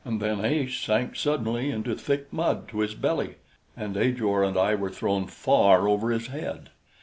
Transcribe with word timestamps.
And 0.03 0.19
then 0.19 0.43
Ace 0.43 0.79
sank 0.79 1.15
suddenly 1.15 1.69
into 1.69 1.93
thick 1.93 2.33
mud 2.33 2.67
to 2.69 2.79
his 2.79 2.95
belly, 2.95 3.35
and 3.77 3.95
Ajor 3.95 4.43
and 4.43 4.57
I 4.57 4.73
were 4.73 4.89
thrown 4.89 5.27
far 5.27 5.87
over 5.87 6.09
his 6.09 6.25
head. 6.25 6.71